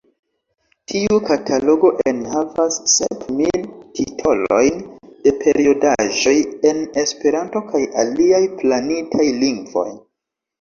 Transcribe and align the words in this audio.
Tiu 0.91 1.17
katalogo 1.25 1.91
enhavas 2.11 2.77
sep 2.93 3.25
mil 3.41 3.67
titolojn 3.99 4.81
de 5.27 5.35
periodaĵoj 5.45 6.35
en 6.71 6.81
Esperanto 7.03 7.63
kaj 7.69 7.83
aliaj 8.07 8.43
planitaj 8.65 9.29
lingvoj. 9.47 9.89